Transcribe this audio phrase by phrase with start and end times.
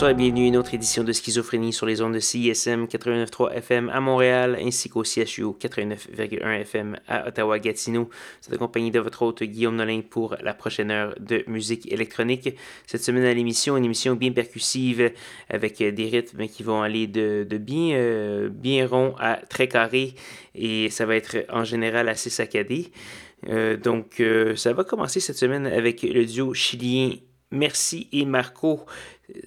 [0.00, 3.52] Bonsoir et bienvenue à une autre édition de Schizophrénie sur les ondes de CISM 89.3
[3.52, 8.08] FM à Montréal ainsi qu'au CHU 89.1 FM à Ottawa-Gatineau.
[8.40, 12.56] C'est accompagné de votre hôte Guillaume Nolin pour la prochaine heure de musique électronique.
[12.86, 15.12] Cette semaine à l'émission, une émission bien percussive
[15.50, 20.14] avec des rythmes qui vont aller de, bien, euh, bien rond à très carré
[20.54, 22.90] et ça va être en général assez saccadé.
[23.50, 27.10] Euh, donc, euh, ça va commencer cette semaine avec le duo chilien
[27.52, 28.86] Merci et Marco.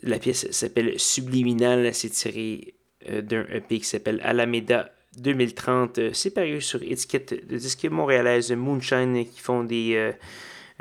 [0.03, 1.93] La pièce s'appelle Subliminal.
[1.93, 2.75] C'est tiré
[3.09, 5.97] euh, d'un EP qui s'appelle Alameda 2030.
[5.97, 10.13] Euh, c'est paru sur étiquette de disque montréalaise Moonshine qui font des,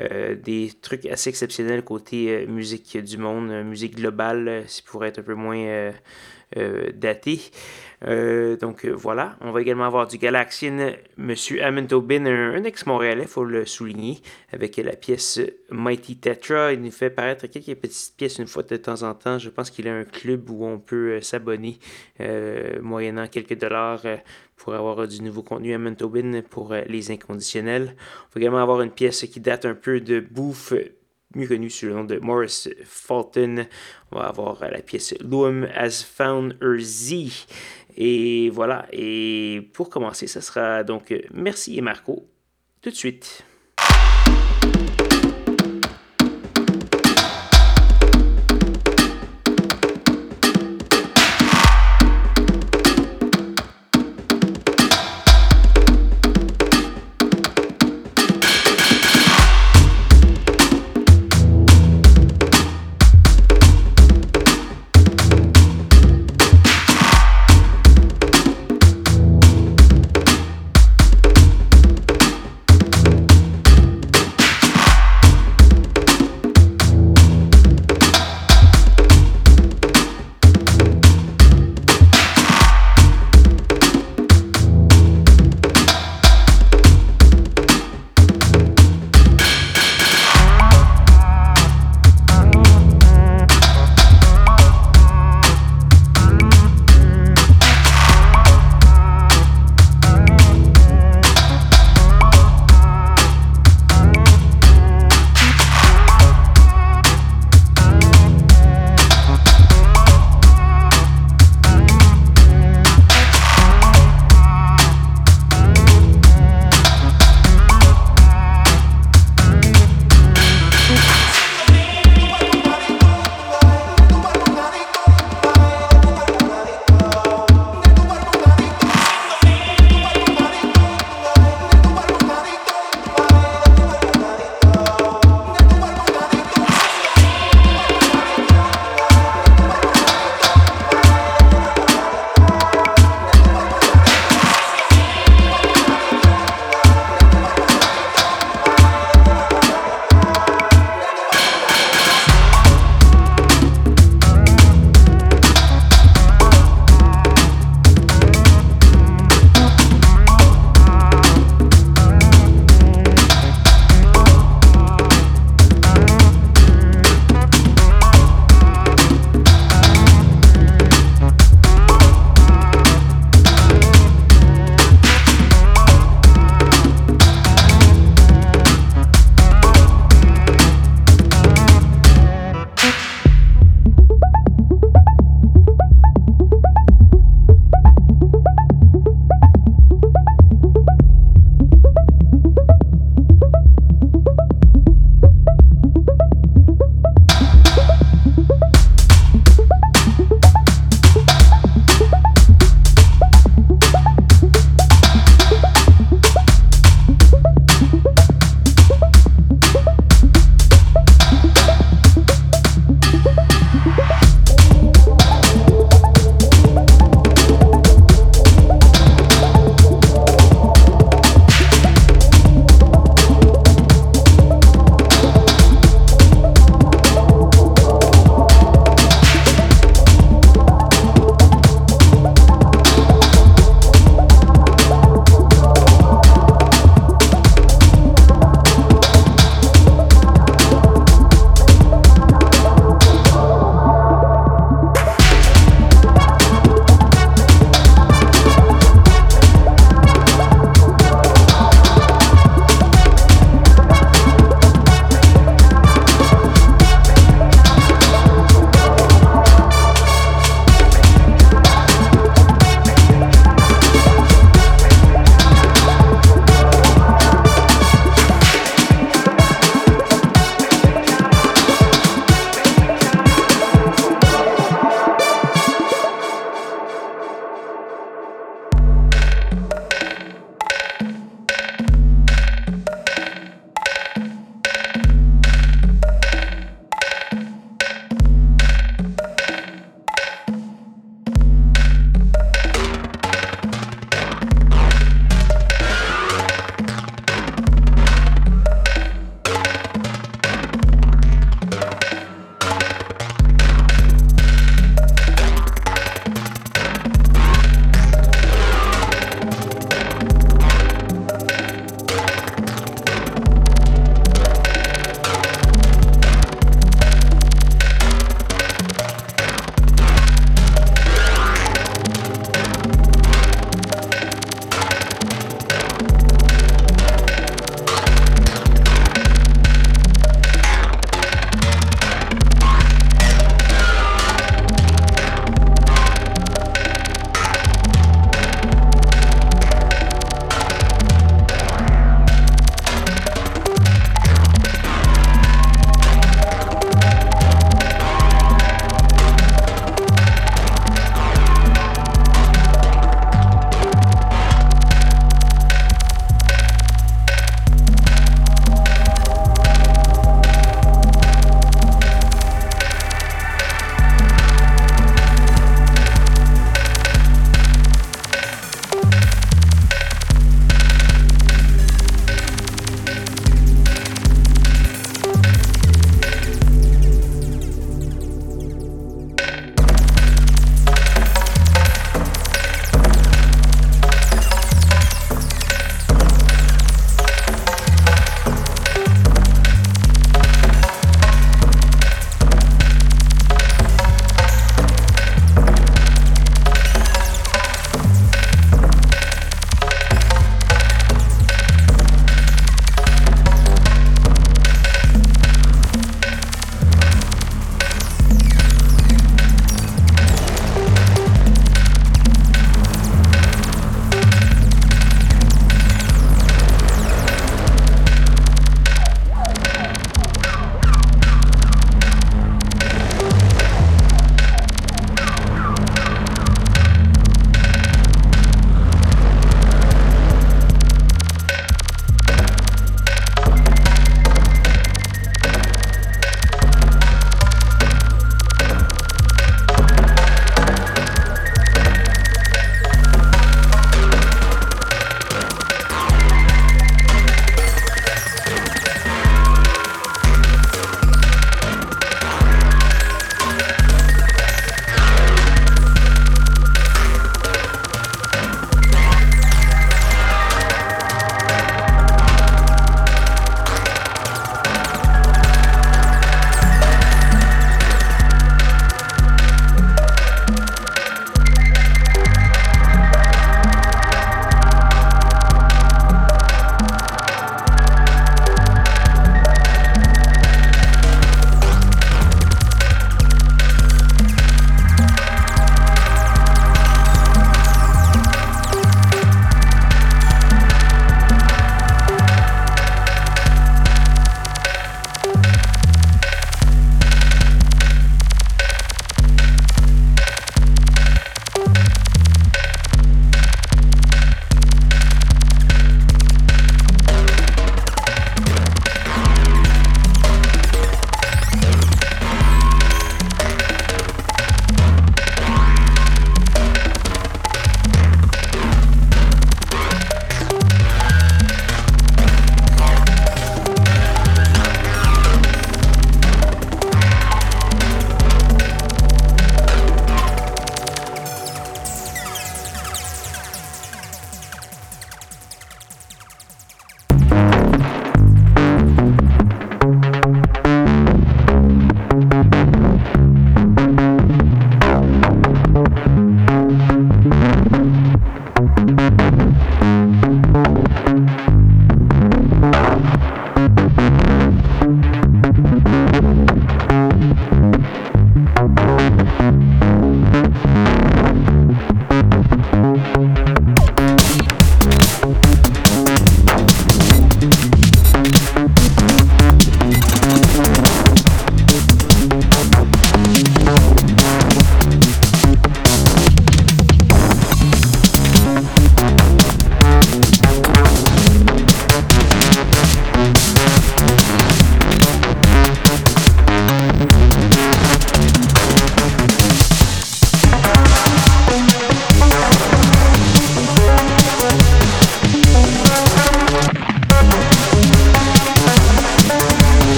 [0.00, 5.22] euh, des trucs assez exceptionnels côté musique du monde, musique globale, si pourrait être un
[5.22, 5.92] peu moins
[6.56, 7.40] daté.
[8.06, 13.22] Euh, donc euh, voilà, on va également avoir du Galaxian, Monsieur Amon Tobin, un, ex-montréalais,
[13.22, 14.20] il faut le souligner,
[14.52, 15.40] avec la pièce
[15.70, 16.72] Mighty Tetra.
[16.72, 19.38] Il nous fait paraître quelques petites pièces une fois de temps en temps.
[19.38, 21.78] Je pense qu'il a un club où on peut euh, s'abonner
[22.80, 24.02] moyennant quelques dollars
[24.56, 25.78] pour avoir du nouveau contenu à
[26.50, 27.94] pour les inconditionnels.
[27.96, 30.72] On va également avoir une pièce qui date un peu de bouffe
[31.34, 33.66] mieux connu sous le nom de Morris Fulton.
[34.12, 37.46] On va avoir la pièce Loom Has Found Her Z.
[37.96, 42.28] Et voilà, et pour commencer, ce sera donc Merci et Marco
[42.80, 43.44] tout de suite.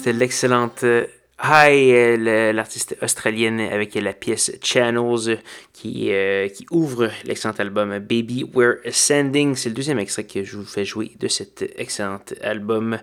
[0.00, 1.04] c'était l'excellente euh,
[1.44, 5.42] Hi, euh, l'artiste australienne avec la pièce Channels
[5.74, 9.56] qui, euh, qui ouvre l'excellent album Baby We're Ascending.
[9.56, 12.98] C'est le deuxième extrait que je vous fais jouer de cet excellent album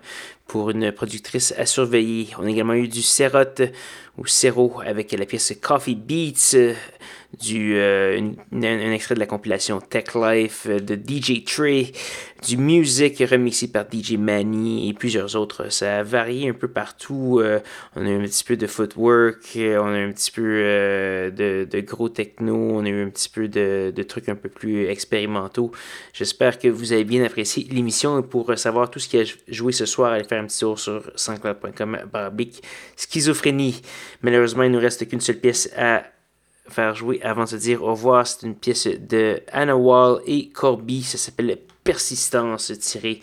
[0.48, 2.30] pour une productrice à surveiller.
[2.36, 3.62] On a également eu du Serot
[4.16, 6.74] ou Cero avec la pièce Coffee Beats
[7.36, 8.20] du, euh,
[8.52, 11.92] un, extrait de la compilation Tech Life euh, de DJ Trey,
[12.46, 15.70] du Music remixé par DJ Manny et plusieurs autres.
[15.70, 17.40] Ça a varié un peu partout.
[17.40, 17.60] Euh,
[17.96, 21.68] on a eu un petit peu de footwork, on a eu un petit peu de,
[21.70, 24.86] de, gros techno, on a eu un petit peu de, de trucs un peu plus
[24.86, 25.70] expérimentaux.
[26.14, 28.22] J'espère que vous avez bien apprécié l'émission.
[28.22, 31.02] Pour savoir tout ce qui a joué ce soir, allez faire un petit tour sur
[31.14, 32.62] sanscloud.com barbic
[32.96, 33.82] schizophrénie.
[34.22, 36.04] Malheureusement, il nous reste qu'une seule pièce à
[36.68, 38.26] faire jouer avant de se dire au revoir.
[38.26, 41.02] C'est une pièce de Anna Wall et Corby.
[41.02, 43.20] Ça s'appelle Persistance, tiré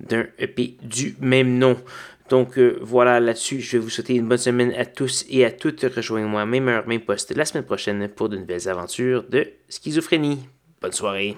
[0.00, 1.76] d'un EP du même nom.
[2.30, 5.50] Donc euh, voilà, là-dessus, je vais vous souhaiter une bonne semaine à tous et à
[5.50, 5.82] toutes.
[5.82, 10.40] Rejoignez-moi même heure, même poste la semaine prochaine pour de nouvelles aventures de schizophrénie.
[10.80, 11.36] Bonne soirée.